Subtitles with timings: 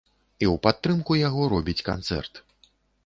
[0.43, 2.33] І ў падтрымку яго робіць канцэрт.